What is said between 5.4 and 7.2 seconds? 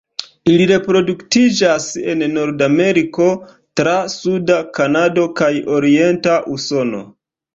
kaj orienta Usono.